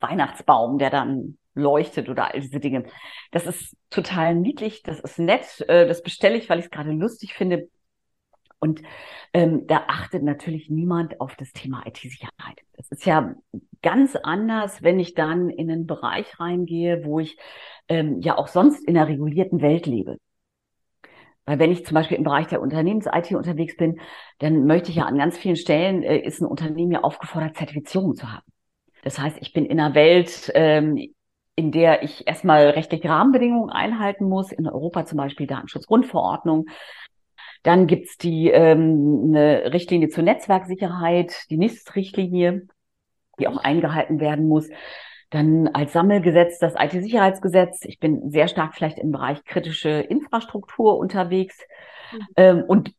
[0.00, 2.84] Weihnachtsbaum, der dann leuchtet oder all diese Dinge.
[3.30, 6.90] Das ist total niedlich, das ist nett, äh, das bestelle ich, weil ich es gerade
[6.90, 7.68] lustig finde.
[8.58, 8.82] Und
[9.34, 12.60] ähm, da achtet natürlich niemand auf das Thema IT-Sicherheit.
[12.72, 13.34] Es ist ja
[13.82, 17.36] ganz anders, wenn ich dann in einen Bereich reingehe, wo ich
[17.88, 20.16] ähm, ja auch sonst in einer regulierten Welt lebe.
[21.46, 24.00] Weil wenn ich zum Beispiel im Bereich der Unternehmens-IT unterwegs bin,
[24.38, 28.14] dann möchte ich ja an ganz vielen Stellen, äh, ist ein Unternehmen ja aufgefordert, Zertifizierung
[28.14, 28.46] zu haben.
[29.02, 30.98] Das heißt, ich bin in einer Welt, ähm,
[31.56, 36.66] in der ich erstmal rechtliche Rahmenbedingungen einhalten muss, in Europa zum Beispiel Datenschutzgrundverordnung.
[37.62, 42.66] Dann gibt's die ähm, eine Richtlinie zur Netzwerksicherheit, die NIST-Richtlinie,
[43.38, 44.68] die auch eingehalten werden muss.
[45.34, 47.80] Dann als Sammelgesetz das IT-Sicherheitsgesetz.
[47.86, 51.58] Ich bin sehr stark vielleicht im Bereich kritische Infrastruktur unterwegs.
[52.12, 52.18] Mhm.
[52.36, 52.94] Ähm, und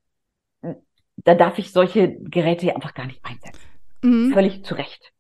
[1.16, 3.62] da darf ich solche Geräte einfach gar nicht einsetzen.
[4.02, 4.34] Mhm.
[4.34, 5.14] Völlig zu Recht.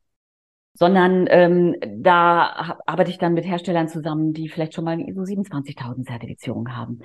[0.74, 5.24] Sondern ähm, da arbeite ich dann mit Herstellern zusammen, die vielleicht schon mal eine ISO
[5.24, 7.00] 27000 Zertifizierung haben,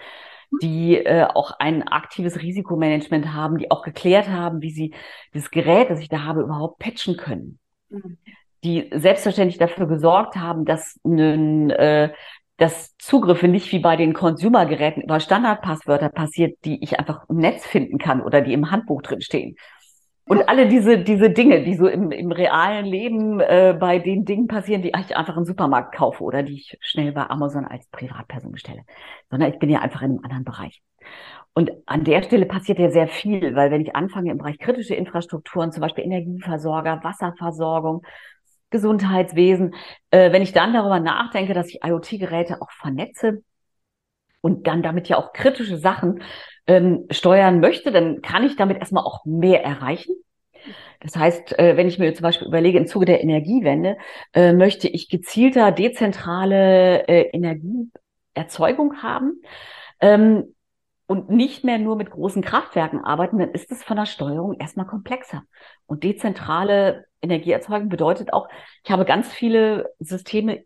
[0.60, 4.92] die äh, auch ein aktives Risikomanagement haben, die auch geklärt haben, wie sie
[5.32, 7.60] das Gerät, das ich da habe, überhaupt patchen können.
[8.64, 12.12] Die selbstverständlich dafür gesorgt haben, dass, nun, äh,
[12.58, 17.66] dass Zugriffe nicht wie bei den Consumer-Geräten über Standardpasswörter passiert, die ich einfach im Netz
[17.66, 19.56] finden kann oder die im Handbuch drin stehen.
[20.30, 24.46] Und alle diese, diese Dinge, die so im, im realen Leben äh, bei den Dingen
[24.46, 28.52] passieren, die ich einfach im Supermarkt kaufe oder die ich schnell bei Amazon als Privatperson
[28.52, 28.82] bestelle.
[29.28, 30.82] Sondern ich bin ja einfach in einem anderen Bereich.
[31.52, 34.94] Und an der Stelle passiert ja sehr viel, weil wenn ich anfange im Bereich kritische
[34.94, 38.02] Infrastrukturen, zum Beispiel Energieversorger, Wasserversorgung,
[38.70, 39.74] Gesundheitswesen,
[40.10, 43.42] äh, wenn ich dann darüber nachdenke, dass ich IoT-Geräte auch vernetze
[44.40, 46.22] und dann damit ja auch kritische Sachen
[46.66, 50.14] ähm, steuern möchte, dann kann ich damit erstmal auch mehr erreichen.
[51.00, 53.96] Das heißt, äh, wenn ich mir zum Beispiel überlege, im Zuge der Energiewende
[54.34, 59.40] äh, möchte ich gezielter dezentrale äh, Energieerzeugung haben
[60.00, 60.54] ähm,
[61.10, 64.86] und nicht mehr nur mit großen Kraftwerken arbeiten, dann ist es von der Steuerung erstmal
[64.86, 65.42] komplexer.
[65.86, 68.48] Und dezentrale Energieerzeugung bedeutet auch,
[68.84, 70.62] ich habe ganz viele Systeme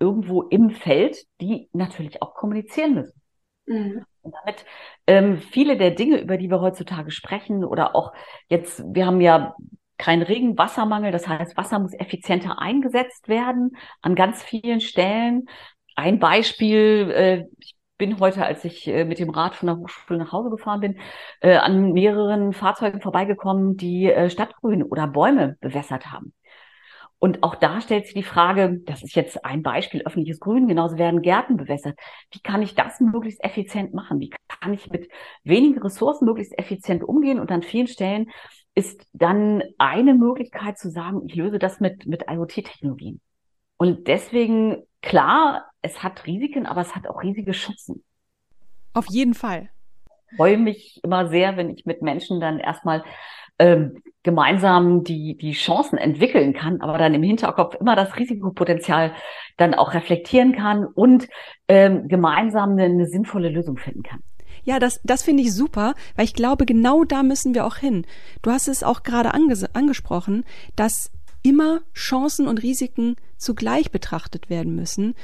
[0.00, 3.20] irgendwo im Feld, die natürlich auch kommunizieren müssen.
[3.66, 4.06] Mhm.
[4.22, 4.64] Und damit
[5.06, 8.14] ähm, viele der Dinge, über die wir heutzutage sprechen, oder auch
[8.48, 9.54] jetzt, wir haben ja
[9.98, 15.50] keinen Regenwassermangel, das heißt, Wasser muss effizienter eingesetzt werden an ganz vielen Stellen.
[15.96, 20.18] Ein Beispiel, äh, ich bin heute, als ich äh, mit dem Rad von der Hochschule
[20.18, 20.98] nach Hause gefahren bin,
[21.40, 26.34] äh, an mehreren Fahrzeugen vorbeigekommen, die äh, Stadtgrün oder Bäume bewässert haben.
[27.20, 30.98] Und auch da stellt sich die Frage, das ist jetzt ein Beispiel, öffentliches Grün, genauso
[30.98, 31.96] werden Gärten bewässert.
[32.32, 34.18] Wie kann ich das möglichst effizient machen?
[34.18, 35.08] Wie kann ich mit
[35.44, 37.38] wenigen Ressourcen möglichst effizient umgehen?
[37.38, 38.32] Und an vielen Stellen
[38.74, 43.20] ist dann eine Möglichkeit zu sagen, ich löse das mit, mit IoT-Technologien.
[43.76, 48.02] Und deswegen, klar, es hat Risiken, aber es hat auch riesige Chancen.
[48.94, 49.68] Auf jeden Fall.
[50.30, 53.04] Ich freue mich immer sehr, wenn ich mit Menschen dann erstmal
[53.58, 59.12] ähm, gemeinsam die, die Chancen entwickeln kann, aber dann im Hinterkopf immer das Risikopotenzial
[59.56, 61.28] dann auch reflektieren kann und
[61.68, 64.20] ähm, gemeinsam eine, eine sinnvolle Lösung finden kann.
[64.64, 68.06] Ja, das, das finde ich super, weil ich glaube, genau da müssen wir auch hin.
[68.42, 70.44] Du hast es auch gerade ange angesprochen,
[70.76, 71.10] dass
[71.42, 75.14] immer Chancen und Risiken zugleich betrachtet werden müssen.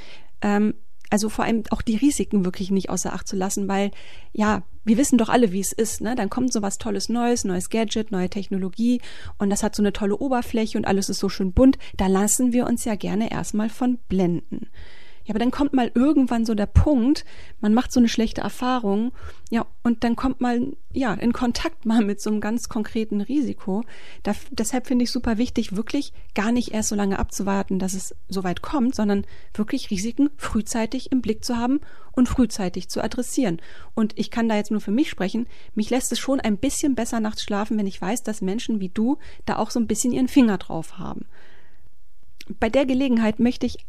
[0.41, 0.73] Ähm,
[1.09, 3.91] also vor allem auch die Risiken wirklich nicht außer Acht zu lassen, weil
[4.31, 6.15] ja, wir wissen doch alle, wie es ist, ne?
[6.15, 9.01] Dann kommt so was tolles Neues, neues Gadget, neue Technologie
[9.37, 12.53] und das hat so eine tolle Oberfläche und alles ist so schön bunt, da lassen
[12.53, 14.67] wir uns ja gerne erstmal von blenden.
[15.29, 17.23] Ja, aber dann kommt mal irgendwann so der Punkt,
[17.61, 19.11] man macht so eine schlechte Erfahrung,
[19.51, 23.83] ja, und dann kommt mal, ja, in Kontakt mal mit so einem ganz konkreten Risiko.
[24.23, 28.15] Da, deshalb finde ich super wichtig, wirklich gar nicht erst so lange abzuwarten, dass es
[28.27, 31.79] so weit kommt, sondern wirklich Risiken frühzeitig im Blick zu haben
[32.11, 33.61] und frühzeitig zu adressieren.
[33.93, 36.95] Und ich kann da jetzt nur für mich sprechen, mich lässt es schon ein bisschen
[36.95, 40.11] besser nachts schlafen, wenn ich weiß, dass Menschen wie du da auch so ein bisschen
[40.11, 41.27] ihren Finger drauf haben.
[42.59, 43.85] Bei der Gelegenheit möchte ich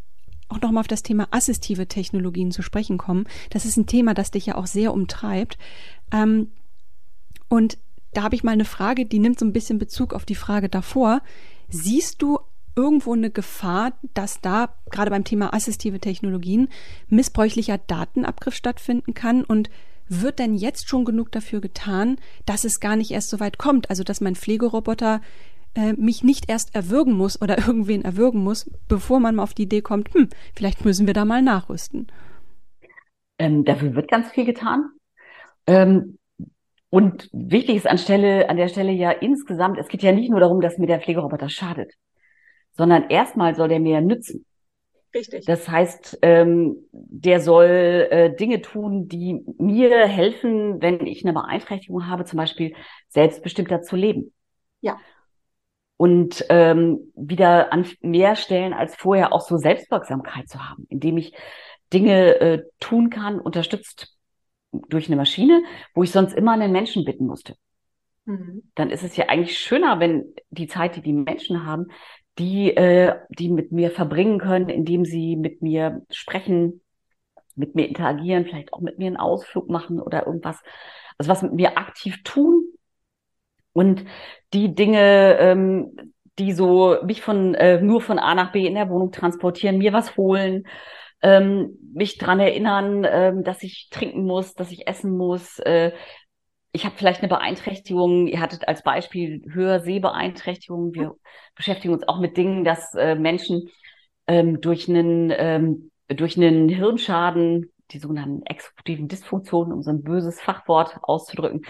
[0.51, 3.27] auch nochmal auf das Thema assistive Technologien zu sprechen kommen.
[3.51, 5.59] Das ist ein Thema, das dich ja auch sehr umtreibt.
[6.13, 6.49] Ähm,
[7.49, 7.79] und
[8.13, 10.69] da habe ich mal eine Frage, die nimmt so ein bisschen Bezug auf die Frage
[10.69, 11.23] davor.
[11.69, 12.39] Siehst du
[12.77, 16.69] irgendwo eine Gefahr, dass da gerade beim Thema assistive Technologien
[17.09, 19.71] missbräuchlicher Datenabgriff stattfinden kann und
[20.09, 23.91] wird denn jetzt schon genug dafür getan, dass es gar nicht erst so weit kommt?
[23.91, 25.21] Also, dass mein Pflegeroboter
[25.75, 29.63] äh, mich nicht erst erwürgen muss oder irgendwen erwürgen muss, bevor man mal auf die
[29.63, 32.11] Idee kommt, hm, vielleicht müssen wir da mal nachrüsten.
[33.39, 34.91] Ähm, dafür wird ganz viel getan.
[35.67, 36.19] Ähm,
[36.91, 40.41] und wichtig ist an, Stelle, an der Stelle ja insgesamt, es geht ja nicht nur
[40.41, 41.95] darum, dass mir der Pflegeroboter schadet,
[42.73, 44.45] sondern erstmal soll der mir nützen.
[45.15, 45.45] Richtig.
[45.45, 52.07] Das heißt, ähm, der soll äh, Dinge tun, die mir helfen, wenn ich eine Beeinträchtigung
[52.09, 52.75] habe, zum Beispiel
[53.09, 54.33] selbstbestimmter zu leben.
[54.81, 54.99] Ja
[56.01, 61.35] und ähm, wieder an mehr Stellen als vorher auch so Selbstwirksamkeit zu haben, indem ich
[61.93, 64.17] Dinge äh, tun kann, unterstützt
[64.73, 65.63] durch eine Maschine,
[65.95, 67.55] wo ich sonst immer einen Menschen bitten musste.
[68.25, 68.63] Mhm.
[68.77, 71.89] Dann ist es ja eigentlich schöner, wenn die Zeit, die die Menschen haben,
[72.39, 76.81] die, äh, die mit mir verbringen können, indem sie mit mir sprechen,
[77.57, 80.63] mit mir interagieren, vielleicht auch mit mir einen Ausflug machen oder irgendwas,
[81.19, 82.65] also was mit mir aktiv tun,
[83.81, 84.05] und
[84.53, 88.91] die Dinge, ähm, die so mich von äh, nur von A nach B in der
[88.91, 90.65] Wohnung transportieren, mir was holen,
[91.23, 95.59] ähm, mich dran erinnern, ähm, dass ich trinken muss, dass ich essen muss.
[95.61, 95.93] Äh,
[96.73, 98.27] ich habe vielleicht eine Beeinträchtigung.
[98.27, 100.95] Ihr hattet als Beispiel Hörsehbeeinträchtigung.
[100.95, 101.15] Wir
[101.57, 103.71] beschäftigen uns auch mit Dingen, dass äh, Menschen
[104.27, 110.39] ähm, durch einen ähm, durch einen Hirnschaden die sogenannten exekutiven Dysfunktionen, um so ein böses
[110.39, 111.63] Fachwort auszudrücken,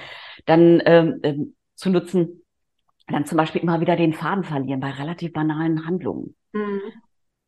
[0.44, 2.42] dann ähm, ähm zu nutzen,
[3.08, 6.36] dann zum Beispiel immer wieder den Faden verlieren bei relativ banalen Handlungen.
[6.52, 6.80] Mhm.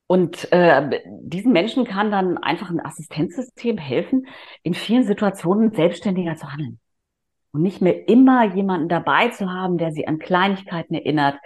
[0.07, 4.27] Und äh, diesen Menschen kann dann einfach ein Assistenzsystem helfen,
[4.63, 6.81] in vielen Situationen selbstständiger zu handeln.
[7.53, 11.37] und nicht mehr immer jemanden dabei zu haben, der sie an Kleinigkeiten erinnert,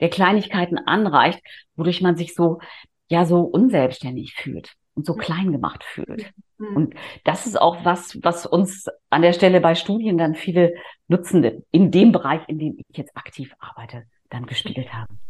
[0.00, 1.40] der Kleinigkeiten anreicht,
[1.76, 2.60] wodurch man sich so,
[3.08, 6.32] ja, so unselbstständig fühlt und so klein gemacht fühlt.
[6.58, 6.76] Mhm.
[6.76, 10.74] Und das ist auch was, was uns an der Stelle bei Studien dann viele
[11.06, 15.20] Nutzende in dem Bereich, in dem ich jetzt aktiv arbeite, dann gespiegelt haben.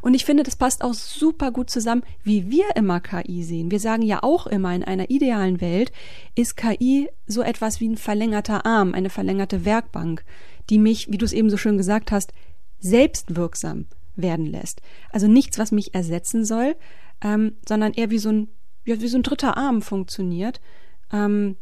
[0.00, 3.70] Und ich finde, das passt auch super gut zusammen, wie wir immer KI sehen.
[3.70, 5.92] Wir sagen ja auch immer, in einer idealen Welt
[6.34, 10.24] ist KI so etwas wie ein verlängerter Arm, eine verlängerte Werkbank,
[10.70, 12.32] die mich, wie du es eben so schön gesagt hast,
[12.78, 14.80] selbstwirksam werden lässt.
[15.10, 16.76] Also nichts, was mich ersetzen soll,
[17.22, 18.48] ähm, sondern eher wie so ein,
[18.84, 20.60] ja, wie so ein dritter Arm funktioniert.
[21.12, 21.56] Ähm,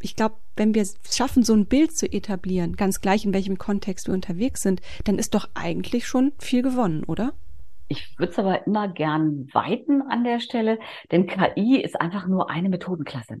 [0.00, 3.58] ich glaube, wenn wir es schaffen, so ein Bild zu etablieren, ganz gleich in welchem
[3.58, 7.32] Kontext wir unterwegs sind, dann ist doch eigentlich schon viel gewonnen, oder?
[7.88, 10.78] Ich würde es aber immer gern weiten an der Stelle,
[11.10, 13.40] denn KI ist einfach nur eine Methodenklasse.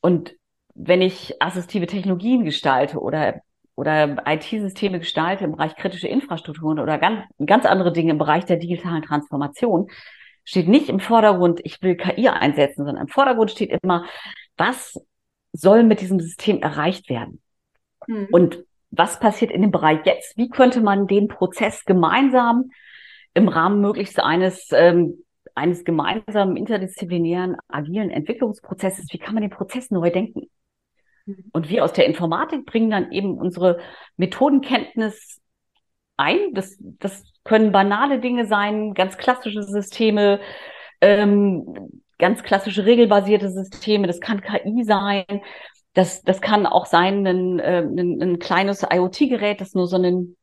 [0.00, 0.34] Und
[0.74, 3.40] wenn ich assistive Technologien gestalte oder
[3.76, 8.56] oder IT-Systeme gestalte im Bereich kritische Infrastrukturen oder ganz, ganz andere Dinge im Bereich der
[8.56, 9.88] digitalen Transformation,
[10.46, 14.06] steht nicht im Vordergrund, ich will KI einsetzen, sondern im Vordergrund steht immer,
[14.56, 14.98] was
[15.52, 17.42] soll mit diesem System erreicht werden?
[18.06, 18.28] Mhm.
[18.30, 20.38] Und was passiert in dem Bereich jetzt?
[20.38, 22.70] Wie könnte man den Prozess gemeinsam
[23.34, 25.22] im Rahmen möglichst eines ähm,
[25.56, 30.50] eines gemeinsamen interdisziplinären agilen Entwicklungsprozesses, wie kann man den Prozess neu denken?
[31.24, 31.44] Mhm.
[31.52, 33.80] Und wir aus der Informatik bringen dann eben unsere
[34.16, 35.40] Methodenkenntnis
[36.16, 36.54] ein.
[36.54, 40.40] Das, das können banale Dinge sein, ganz klassische Systeme,
[41.00, 44.06] ähm, ganz klassische regelbasierte Systeme.
[44.06, 45.42] Das kann KI sein.
[45.94, 50.36] Das, das kann auch sein ein, äh, ein, ein kleines IoT-Gerät, das nur so einen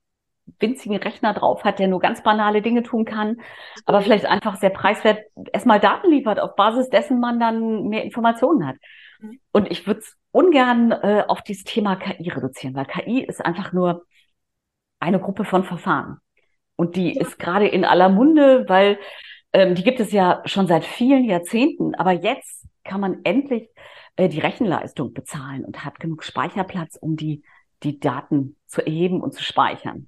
[0.60, 3.38] winzigen Rechner drauf hat, der nur ganz banale Dinge tun kann,
[3.86, 5.20] aber vielleicht einfach sehr preiswert
[5.52, 8.76] erstmal Daten liefert, auf Basis dessen man dann mehr Informationen hat.
[9.20, 9.40] Mhm.
[9.52, 13.72] Und ich würde es ungern äh, auf dieses Thema KI reduzieren, weil KI ist einfach
[13.72, 14.06] nur
[15.04, 16.18] eine Gruppe von Verfahren.
[16.76, 17.22] Und die ja.
[17.22, 18.98] ist gerade in aller Munde, weil
[19.52, 21.94] ähm, die gibt es ja schon seit vielen Jahrzehnten.
[21.96, 23.70] Aber jetzt kann man endlich
[24.16, 27.44] äh, die Rechenleistung bezahlen und hat genug Speicherplatz, um die,
[27.84, 30.08] die Daten zu erheben und zu speichern.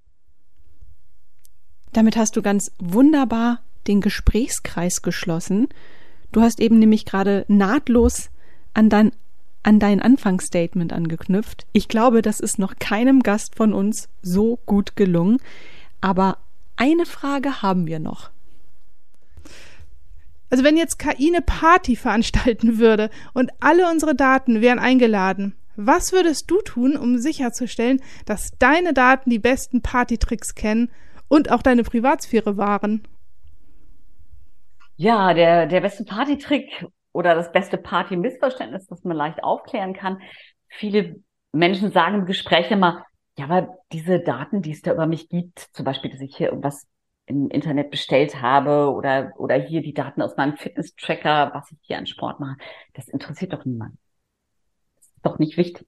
[1.93, 5.67] Damit hast du ganz wunderbar den Gesprächskreis geschlossen.
[6.31, 8.31] Du hast eben nämlich gerade nahtlos
[8.73, 9.11] an dein,
[9.65, 11.65] an dein Anfangsstatement angeknüpft.
[11.73, 15.37] Ich glaube, das ist noch keinem Gast von uns so gut gelungen.
[16.01, 16.37] Aber
[16.75, 18.29] eine Frage haben wir noch.
[20.51, 26.13] Also wenn jetzt KI eine Party veranstalten würde und alle unsere Daten wären eingeladen, was
[26.13, 30.91] würdest du tun, um sicherzustellen, dass deine Daten die besten Partytricks kennen
[31.27, 33.07] und auch deine Privatsphäre wahren.
[34.95, 40.21] Ja, der, der beste Partytrick oder das beste Party-Missverständnis, das man leicht aufklären kann.
[40.67, 43.05] Viele Menschen sagen im Gespräch immer,
[43.37, 46.49] ja, aber diese Daten, die es da über mich gibt, zum Beispiel, dass ich hier
[46.49, 46.87] irgendwas
[47.25, 51.97] im Internet bestellt habe oder, oder hier die Daten aus meinem Fitness-Tracker, was ich hier
[51.97, 52.57] an Sport mache,
[52.93, 53.97] das interessiert doch niemand.
[54.97, 55.87] Das ist doch nicht wichtig.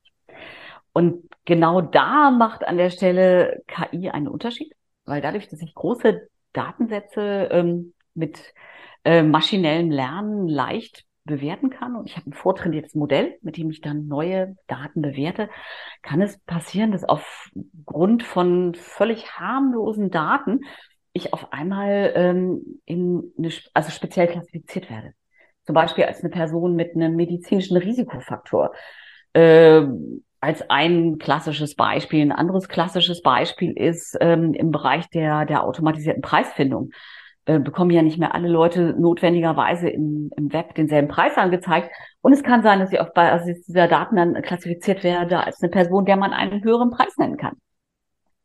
[0.93, 4.73] Und genau da macht an der Stelle KI einen Unterschied
[5.07, 8.53] weil dadurch, dass ich große Datensätze ähm, mit
[9.03, 13.81] äh, maschinellem Lernen leicht bewerten kann und ich habe ein vortrainiertes Modell, mit dem ich
[13.81, 15.49] dann neue Daten bewerte,
[16.01, 20.61] kann es passieren, dass aufgrund von völlig harmlosen Daten
[21.13, 25.13] ich auf einmal ähm, in eine, also speziell klassifiziert werde.
[25.63, 28.73] Zum Beispiel als eine Person mit einem medizinischen Risikofaktor.
[29.33, 29.85] Äh,
[30.39, 32.21] als ein klassisches Beispiel.
[32.21, 36.91] Ein anderes klassisches Beispiel ist ähm, im Bereich der, der automatisierten Preisfindung.
[37.47, 41.89] Äh, bekommen ja nicht mehr alle Leute notwendigerweise im, im Web denselben Preis angezeigt.
[42.19, 45.71] Und es kann sein, dass ich auf Basis dieser Daten dann klassifiziert werde als eine
[45.71, 47.55] Person, der man einen höheren Preis nennen kann.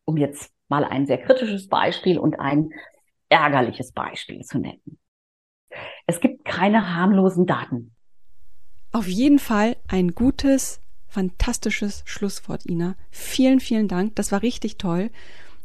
[0.04, 2.70] Um jetzt mal ein sehr kritisches Beispiel und ein
[3.28, 4.98] ärgerliches Beispiel zu nennen.
[6.06, 7.96] Es gibt keine harmlosen Daten.
[8.92, 12.94] Auf jeden Fall ein gutes fantastisches Schlusswort, Ina.
[13.10, 14.14] Vielen, vielen Dank.
[14.14, 15.10] Das war richtig toll.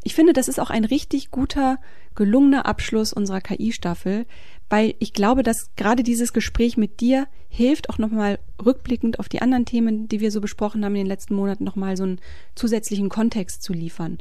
[0.04, 1.80] Ich finde, das ist auch ein richtig guter,
[2.16, 4.26] gelungener Abschluss unserer KI-Staffel,
[4.70, 9.42] weil ich glaube, dass gerade dieses Gespräch mit dir hilft, auch nochmal rückblickend auf die
[9.42, 12.20] anderen Themen, die wir so besprochen haben in den letzten Monaten, nochmal so einen
[12.56, 14.18] zusätzlichen Kontext zu liefern.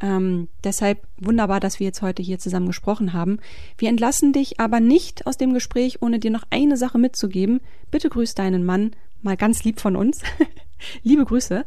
[0.00, 3.38] Ähm, deshalb wunderbar, dass wir jetzt heute hier zusammen gesprochen haben.
[3.78, 7.60] Wir entlassen dich aber nicht aus dem Gespräch, ohne dir noch eine Sache mitzugeben.
[7.90, 10.22] Bitte grüß deinen Mann mal ganz lieb von uns.
[11.02, 11.64] Liebe Grüße.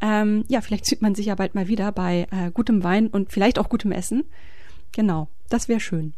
[0.00, 3.32] Ähm, ja, vielleicht sieht man sich ja bald mal wieder bei äh, gutem Wein und
[3.32, 4.24] vielleicht auch gutem Essen.
[4.92, 6.14] Genau, das wäre schön.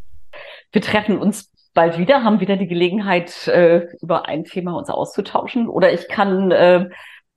[0.72, 5.68] Wir treffen uns bald wieder, haben wieder die Gelegenheit, äh, über ein Thema uns auszutauschen.
[5.68, 6.88] Oder ich kann äh,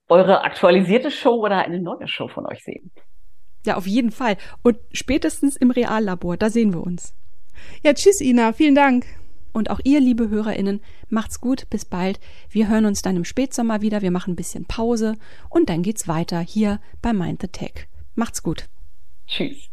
[0.08, 2.90] eure aktualisierte Show oder eine neue Show von euch sehen.
[3.66, 4.36] Ja, auf jeden Fall.
[4.62, 7.14] Und spätestens im Reallabor, da sehen wir uns.
[7.82, 8.52] Ja, tschüss, Ina.
[8.52, 9.06] Vielen Dank.
[9.54, 12.18] Und auch ihr, liebe HörerInnen, macht's gut, bis bald.
[12.50, 14.02] Wir hören uns dann im Spätsommer wieder.
[14.02, 15.14] Wir machen ein bisschen Pause
[15.48, 17.86] und dann geht's weiter hier bei Mind the Tech.
[18.16, 18.68] Macht's gut.
[19.26, 19.70] Tschüss.